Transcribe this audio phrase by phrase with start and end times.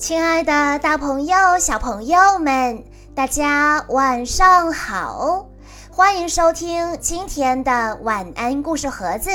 [0.00, 2.82] 亲爱的，大朋友、小朋友们，
[3.14, 5.46] 大家晚上好！
[5.90, 9.30] 欢迎收听今天的晚安故事盒子，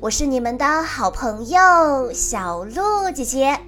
[0.00, 3.60] 我是你们的好朋友小鹿姐姐。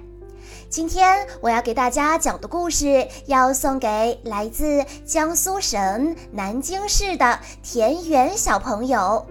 [0.69, 9.25] 今天我要给大家讲的故事，要送给来自江苏省南京市的田园小朋友。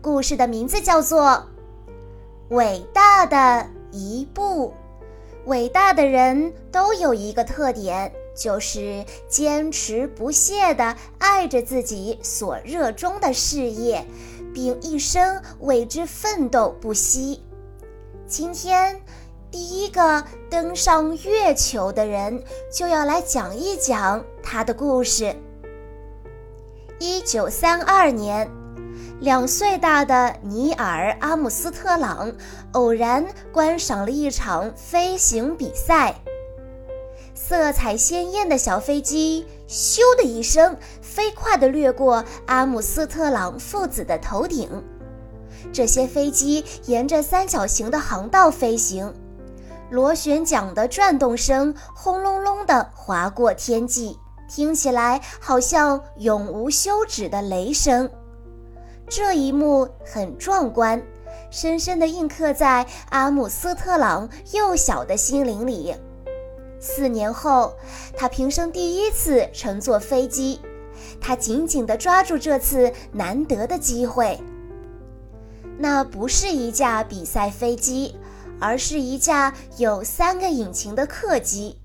[0.00, 1.22] 故事的名字叫做
[2.50, 4.68] 《伟大的一步》。
[5.46, 14.06] 伟大的人都有一个特点，就是坚持不懈地爱着自己所热衷的事业，
[14.54, 17.42] 并一生为之奋斗不息。
[18.26, 19.02] 今天，
[19.50, 25.34] 第一个登上月球的人就要来讲一讲他的故事。
[27.00, 28.61] 一九三二年。
[29.22, 32.32] 两岁大的尼尔·阿姆斯特朗
[32.72, 36.16] 偶然观赏了一场飞行比赛，
[37.32, 44.68] 色彩鲜艳的小飞机“咻”的一声，飞快地掠过阿姆斯特朗父子的头顶。
[45.72, 49.14] 这些飞机沿着三角形的航道飞行，
[49.88, 54.18] 螺旋桨的转动声轰隆隆地划过天际，
[54.50, 58.10] 听起来好像永无休止的雷声。
[59.08, 61.02] 这一幕很壮观，
[61.50, 65.94] 深深地印刻在阿姆斯特朗幼小的心灵里。
[66.80, 67.74] 四年后，
[68.16, 70.60] 他平生第一次乘坐飞机，
[71.20, 74.40] 他紧紧地抓住这次难得的机会。
[75.78, 78.16] 那不是一架比赛飞机，
[78.60, 81.78] 而是一架有三个引擎的客机，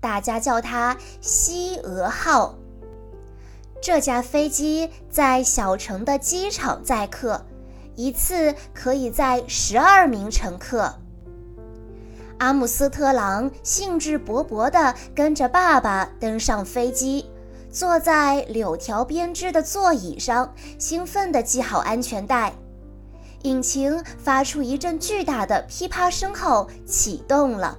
[0.00, 2.56] 大家叫它“西俄号”。
[3.84, 7.44] 这架飞机在小城的机场载客，
[7.96, 10.90] 一次可以载十二名乘客。
[12.38, 17.26] 阿姆斯特朗兴致勃勃地跟着爸爸登上飞机，
[17.70, 22.54] 坐在柳条编织的座椅上，兴奋地系好安全带。
[23.42, 27.76] 引擎发出一阵巨大的噼啪声后启动了，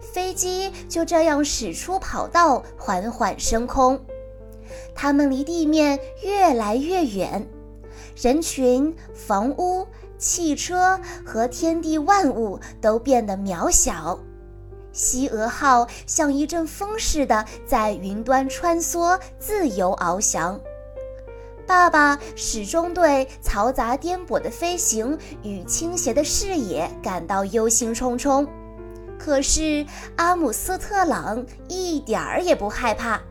[0.00, 4.00] 飞机就这样驶出跑道，缓缓升空。
[4.94, 7.46] 他们离地面越来越远，
[8.16, 9.86] 人群、房屋、
[10.18, 14.18] 汽车和天地万物都变得渺小。
[14.92, 20.60] 西俄号像一阵风似的在云端穿梭，自由翱翔。
[21.66, 28.46] 爸爸始终对嘈杂颠簸的飞行与倾斜的视野感到忧心忡忡，
[29.18, 29.86] 可是
[30.16, 33.22] 阿姆斯特朗一点儿也不害怕。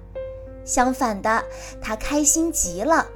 [0.63, 1.43] 相反的，
[1.81, 3.07] 他开心极了。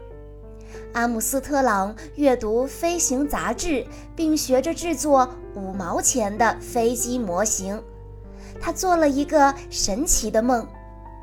[0.94, 3.86] 阿姆斯特朗阅读飞行杂志，
[4.16, 7.84] 并学着制作五毛钱的飞机模型。
[8.62, 10.66] 他做了一个神奇的梦，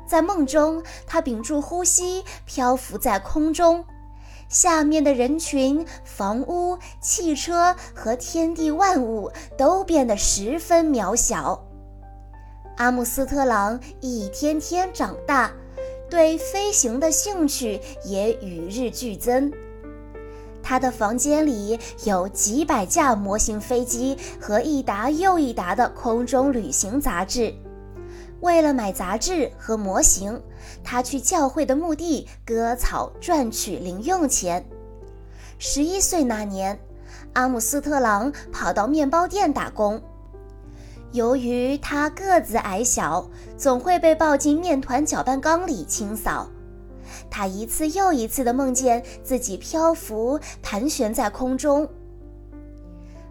[0.07, 3.83] 在梦中，他屏住呼吸，漂浮在空中，
[4.47, 11.65] 下面的人群、房屋、汽车和天地万物都变得十分渺小。
[12.77, 15.51] 阿姆斯特朗一天天长大。
[16.13, 19.51] 对飞行的兴趣也与日俱增。
[20.61, 27.51] 他的房间里有几百架模型飞机和一沓又一沓的空中旅行杂志。
[28.41, 30.39] 为了买杂志和模型，
[30.83, 34.63] 他去教会的墓地割草赚取零用钱。
[35.57, 36.79] 十一岁那年，
[37.33, 39.99] 阿姆斯特朗跑到面包店打工。
[41.13, 46.49] 由于他个子矮小，总会被抱进面团搅拌缸里清扫。
[47.29, 51.87] 他一次又一次地梦见自己漂浮、盘旋在空中。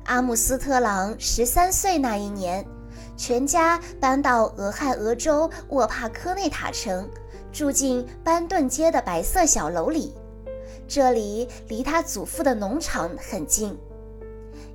[0.04, 2.64] 阿姆斯特朗十三岁那一年，
[3.16, 7.08] 全家搬到俄亥俄州沃帕科内塔城，
[7.52, 10.14] 住进班顿街的白色小楼里。
[10.86, 13.76] 这里离他祖父的农场很近。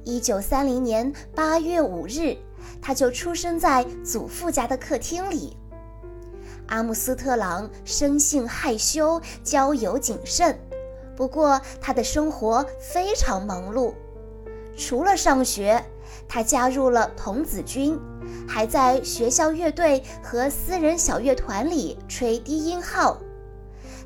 [0.04, 2.36] 一九三零年八月五日。
[2.82, 5.58] 他就出生在祖父家的客厅里。
[6.68, 10.60] 阿姆斯特朗生性害羞，交友谨慎，
[11.16, 13.94] 不过他的生活非常忙碌。
[14.76, 15.84] 除了上学，
[16.28, 17.98] 他加入了童子军，
[18.48, 23.18] 还在学校乐队和私人小乐团里吹低音号。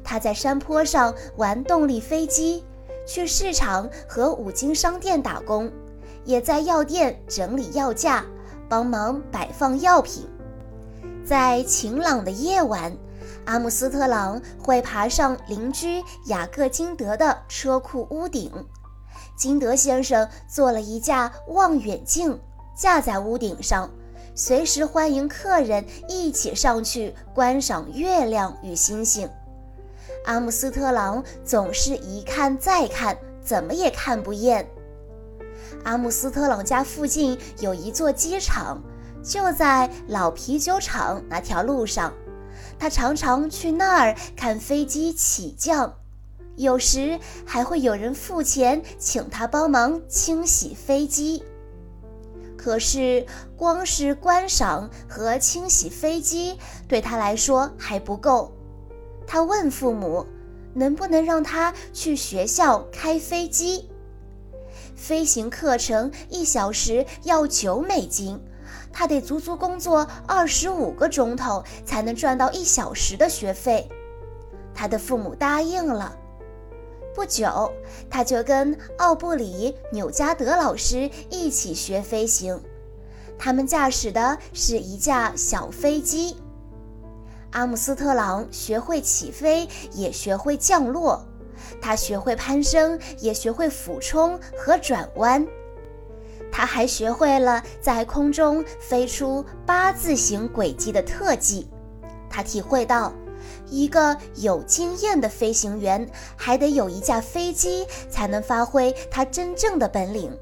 [0.03, 2.63] 他在山坡上玩动力飞机，
[3.07, 5.71] 去市场和五金商店打工，
[6.25, 8.25] 也在药店整理药架。
[8.71, 10.25] 帮忙摆放药品，
[11.25, 12.95] 在晴朗的夜晚，
[13.44, 18.50] 阿姆斯特朗会爬上邻居雅各金德的车库屋顶。
[19.35, 22.39] 金德先生做了一架望远镜，
[22.73, 23.91] 架在屋顶上，
[24.35, 29.29] 随时欢迎客人一起上去观赏月亮与星星。
[30.23, 34.65] 阿姆斯特朗总是一看再看，怎么也看不厌。
[35.83, 38.81] 阿姆斯特朗家附近有一座机场，
[39.24, 42.13] 就在老啤酒厂那条路上。
[42.78, 45.94] 他常常去那儿看飞机起降，
[46.56, 51.44] 有时还会有人付钱请他帮忙清洗飞机。
[52.57, 53.25] 可是，
[53.56, 56.57] 光是观赏和清洗飞机
[56.88, 58.51] 对他来说还不够。
[59.28, 60.25] 他问父母，
[60.74, 63.90] 能不能让他去学校开飞机？
[65.01, 68.39] 飞行课程一小时要九美金，
[68.94, 73.89] 他得足足工作二十五个钟头才能赚到一小时的学费。
[74.75, 76.15] 他的父母答应了。
[77.15, 77.71] 不久，
[78.12, 82.62] 他就跟奥布里·纽加德老师一起学飞行。
[83.39, 86.38] 他们驾驶的是一架小飞机。
[87.54, 91.25] 阿姆斯特朗学会起飞，也学会降落。
[91.79, 95.45] 他学会攀升，也学会俯冲和转弯。
[96.51, 101.69] 他还学会了在空中飞出八字形轨迹的特技。
[102.29, 103.13] 他体会到。
[103.69, 110.38] 一个有经验的飞行员，还得有一架飞机，才能发挥他真正的本领。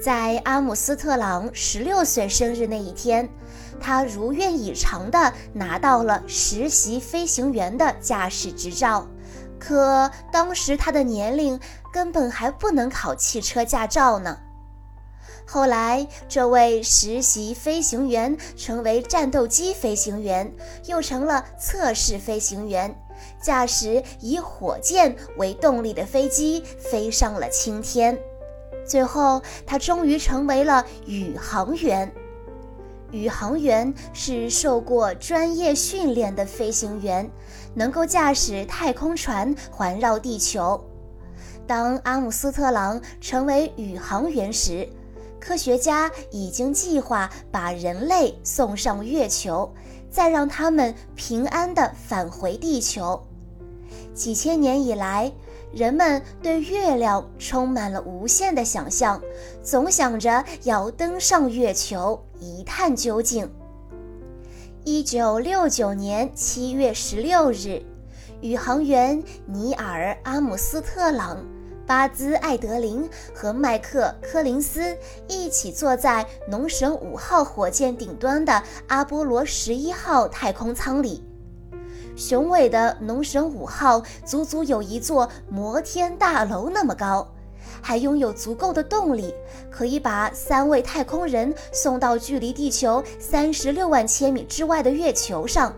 [0.00, 3.28] 在阿姆斯特朗十六岁生日那一天，
[3.80, 9.06] 他如愿以偿地拿到了实习飞行员的驾驶执照。
[9.58, 11.58] 可当时他的年龄
[11.92, 14.38] 根本还不能考汽车驾照呢。
[15.46, 20.52] 后来，这位实习飞行员成为战斗机飞行员，
[20.84, 22.94] 又成了测试飞行员，
[23.40, 28.18] 驾驶以火箭为动力的飞机飞上了青天。
[28.86, 32.12] 最后，他终于成为了宇航员。
[33.10, 37.30] 宇航员是受过专业训练的飞行员，
[37.74, 40.82] 能够驾驶太空船环绕地球。
[41.66, 44.88] 当阿姆斯特朗成为宇航员时，
[45.40, 49.72] 科学家已经计划把人类送上月球，
[50.10, 53.22] 再让他们平安地返回地球。
[54.14, 55.32] 几千年以来，
[55.72, 59.20] 人们对月亮充满了无限的想象，
[59.62, 63.50] 总想着要登上月球一探究竟。
[64.84, 67.82] 一九六九年七月十六日，
[68.40, 71.44] 宇航员尼尔·阿姆斯特朗。
[71.86, 74.94] 巴兹·艾德林和麦克·柯林斯
[75.26, 81.24] 一起坐在农神五号火箭顶端的阿波罗十一号太空舱里。
[82.18, 87.24] 雄伟的农神五号足足有一座摩天大楼那么高，
[87.80, 89.32] 还拥有足够的动力，
[89.70, 95.72] 可以把三位太空人送到距离地球三十六万千米之外的月球上。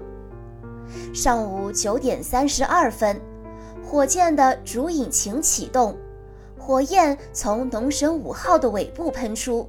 [1.13, 3.21] 上午九点三十二分。
[3.85, 5.95] 火箭的主引擎启动，
[6.57, 9.69] 火焰从农神五号的尾部喷出，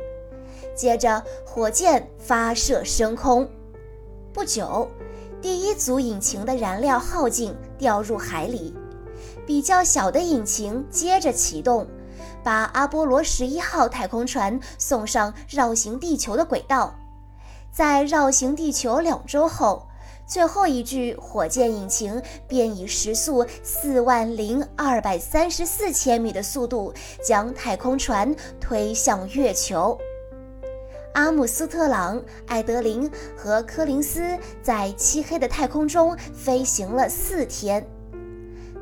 [0.73, 3.49] 接着火箭发射升空。
[4.31, 4.87] 不久，
[5.41, 8.75] 第一组引擎的燃料耗尽，掉入海里。
[9.45, 11.87] 比较小的引擎接着启动，
[12.43, 16.93] 把阿波罗十一号太空船送上绕行地球的轨道。
[17.71, 19.87] 在绕行地球两周后。
[20.27, 29.97] 最后一具火箭引擎便以时速四万零二百三十四千米的速度将太空船推向月球。
[31.13, 37.85] 阿姆斯特朗、艾德林和柯林斯在漆黑的太空中飞行了四天。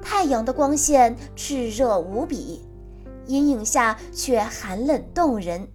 [0.01, 2.63] 太阳的光线炽热无比，
[3.25, 5.67] 阴影下却寒冷动人。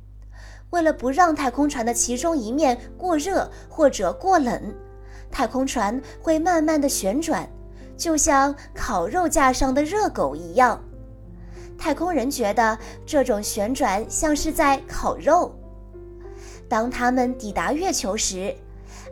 [0.70, 4.75] 为了不让太空船的其中一面过热或者过冷。
[5.30, 7.49] 太空船会慢慢的旋转，
[7.96, 10.80] 就像烤肉架上的热狗一样。
[11.76, 15.52] 太空人觉得这种旋转像是在烤肉。
[16.68, 18.54] 当他们抵达月球时，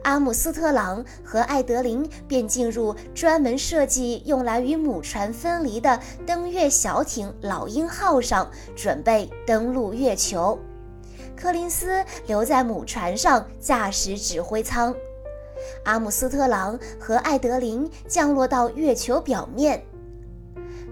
[0.04, 10.59] 阿姆斯特朗和艾德林便进入专门设计用来与母船分离的登月小艇“老鹰号”上，准备登陆月球。
[11.37, 14.94] 柯林斯留在母船上驾驶指挥舱。
[15.85, 19.85] 阿姆斯特朗和艾德林降落到月球表面，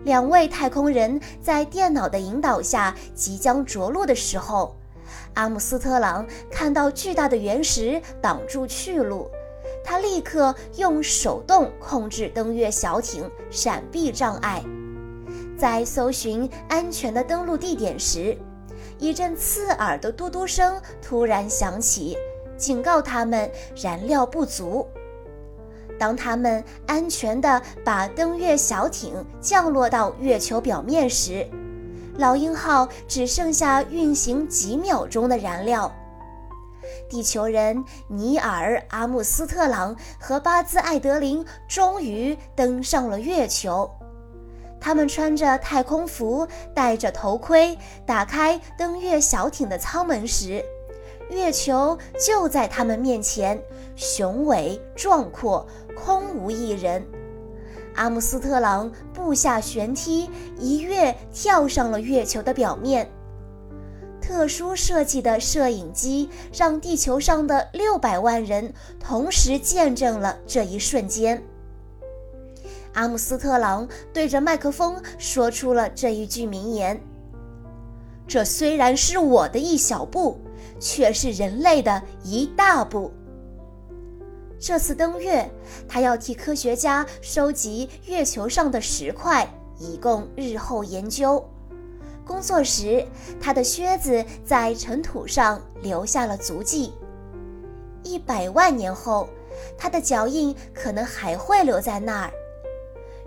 [0.04, 4.76] 两位太空人在电脑的引导下即将着陆的时候，
[5.34, 9.30] 阿姆斯特朗看到巨大的原石挡住去路，
[9.84, 14.62] 他立刻用手动控制登月小艇闪避障碍。
[15.56, 18.36] 在搜寻安全的登陆地点时，
[18.98, 22.16] 一阵刺耳的嘟嘟声突然响起。
[22.56, 24.86] 警告他们燃料不足。
[25.98, 31.48] 当他们安全地把登月小艇降落到月球表面时，
[32.20, 35.90] 老鹰号只剩下运行几秒钟的燃料。
[37.08, 43.90] 地球人尼尔·阿姆斯特朗和巴兹·艾德林终于登上了月球。
[44.78, 50.62] 他们穿着太空服，戴着头盔，打开登月小艇的舱门时，
[51.30, 53.58] 月球就在他们面前，
[53.96, 55.66] 雄伟壮阔。
[55.96, 57.06] 空无一人，
[58.00, 63.06] 阿姆斯特朗步下旋梯，一跃跳上了月球的表面。
[64.22, 71.42] 特殊设计的摄影机让地球上的六百万人同时见证了这一瞬间。
[72.94, 76.98] 阿姆斯特朗对着麦克风说出了这一句名言
[78.26, 80.40] ：“这虽然是我的一小步，
[80.78, 83.12] 却是人类的一大步。”
[84.60, 85.50] 这次登月，
[85.88, 89.48] 他要替科学家收集月球上的石块，
[89.78, 91.42] 以供日后研究。
[92.26, 93.02] 工作时，
[93.40, 96.92] 他的靴子在尘土上留下了足迹。
[98.02, 99.30] 一百万年后，
[99.78, 102.30] 他的脚印可能还会留在那儿。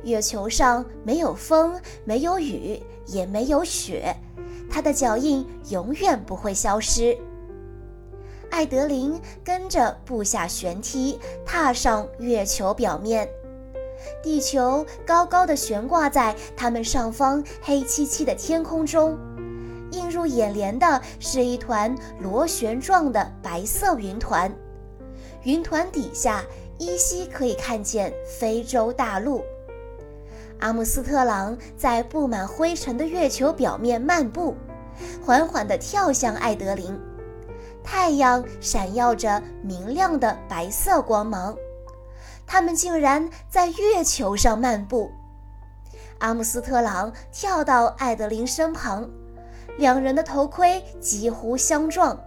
[0.03, 4.15] 月球上没有风，没有雨，也没有雪，
[4.69, 7.17] 他的脚印永远不会消失。
[8.49, 13.27] 艾德琳跟着步下旋梯，踏上月球表面。
[14.21, 19.17] 地球高高的悬挂在他们上方黑漆漆的天空中，
[19.91, 24.53] 映入眼帘的是一团螺旋状的白色云团。
[25.43, 26.43] 云团底下
[26.77, 29.43] 依稀可以看见非洲大陆。
[30.59, 34.55] 阿姆斯特朗在布满灰尘的月球表面漫步，
[35.25, 36.97] 缓缓地跳向艾德琳。
[37.83, 41.55] 太阳闪耀着明亮的白色光芒，
[42.47, 45.11] 他们竟然在月球上漫步。
[46.19, 49.09] 阿姆斯特朗跳到艾德琳身旁，
[49.77, 52.17] 两人的头盔几乎相撞。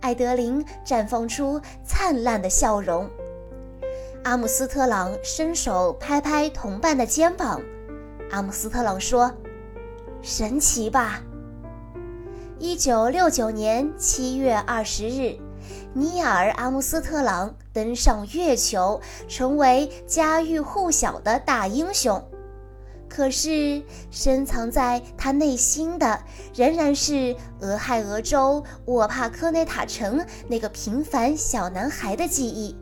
[0.00, 3.10] 艾德琳绽放出灿烂的笑容。
[4.24, 7.60] 阿姆斯特朗伸手拍拍同伴的肩膀。
[8.30, 9.32] 阿姆斯特朗说
[10.22, 11.20] ：“神奇吧？”
[12.60, 15.38] 一九六九年七月二十日，
[15.94, 22.20] 尼尔·阿姆斯特朗登上月球，成为家喻户晓的大英雄。
[23.08, 26.20] 可是，深藏在他内心的
[26.52, 32.76] 仍然是俄亥俄州沃帕科内塔城那个平凡小男孩的记忆。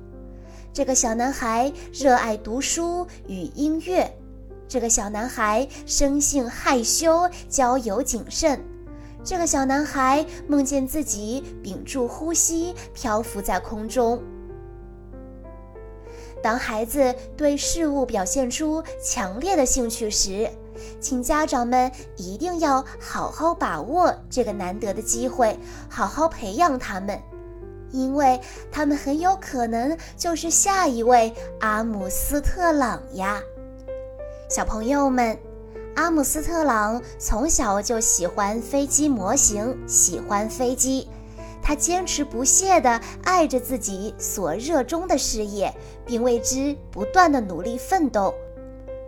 [0.73, 4.11] 这个小男孩热爱读书与音乐。
[4.67, 8.59] 这个小男孩生性害羞，交友谨慎。
[9.27, 14.23] 这个小男孩梦见自己屏住呼吸，漂浮在空中。
[16.41, 20.49] 当孩子对事物表现出强烈的兴趣时，
[21.01, 25.59] 请家长们一定要好好把握这个难得的机会，
[25.91, 27.21] 好好培养他们，
[27.91, 28.41] 因为
[28.71, 33.43] 他们很有可能就是下一位阿姆斯特朗呀，
[34.49, 35.37] 小朋友们。
[35.97, 41.09] 阿姆斯特朗从小就喜欢飞机模型，喜欢飞机。
[41.63, 45.75] 他坚持不懈地爱着自己所热衷的事业，
[46.05, 48.35] 并为之不断地努力奋斗。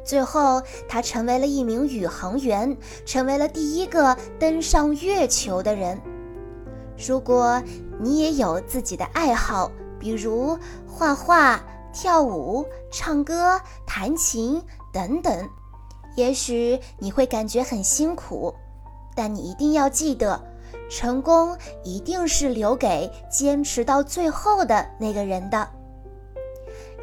[0.02, 6.00] 最后，他成为了一名宇航员，成为了第一个登上月球的人。
[7.06, 7.62] 如果
[8.00, 15.48] 你也有自己的爱好，比如画画、跳舞、唱歌、弹琴等等。
[16.18, 18.52] 也许你会感觉很辛苦，
[19.14, 20.40] 但你一定要记得，
[20.90, 25.68] 成功一定是留给坚持到最后的那个人的。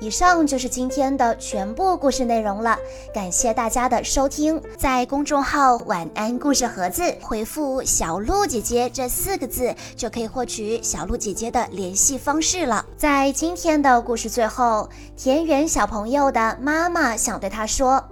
[0.02, 2.78] 以上就是今天的全部故事内容了，
[3.14, 4.62] 感谢大家的收听。
[4.78, 12.86] 在公众号“晚安故事盒子”回复“小鹿姐姐”这四个字，就可以获取小鹿姐姐的联系方式了。
[12.98, 18.04] 在今天的故事最后，田园小朋友的妈妈想对他说。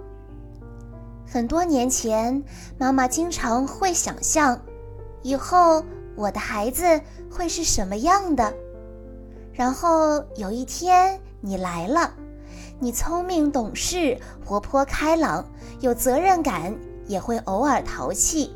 [1.34, 2.44] 很多年前，
[2.78, 4.62] 妈妈经常会想象，
[5.22, 8.54] 以后我的孩子会是什么样的。
[9.52, 12.14] 然后有一天你来了，
[12.78, 15.44] 你聪明懂事、活泼开朗、
[15.80, 16.72] 有责任感，
[17.08, 18.54] 也会偶尔淘气。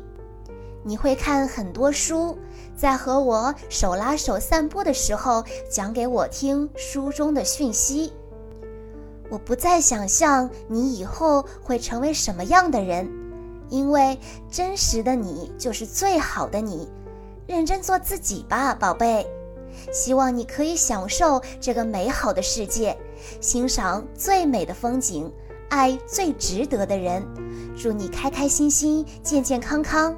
[0.81, 2.37] 你会看很多书，
[2.77, 8.13] 在和我手拉手散步的时候，讲给我听书中的讯息。
[9.29, 13.09] 我不再想象你以后会成为什么样的人，
[13.69, 14.19] 因为
[14.49, 16.89] 真实的你就是最好的你。
[17.47, 19.27] 认真做自己吧，宝贝。
[19.91, 22.97] 希望你可以享受这个美好的世界，
[23.39, 25.31] 欣赏最美的风景，
[25.69, 27.23] 爱最值得的人。
[27.77, 30.15] 祝你开开心心，健健康康。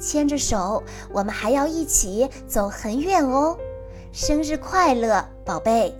[0.00, 3.56] 牵着手，我们还要一起走很远哦。
[4.12, 5.94] 生日快乐，宝贝！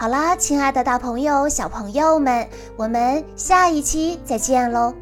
[0.00, 4.94] 好啦，亲爱的大朋友、小朋友们，我们下一期再见喽。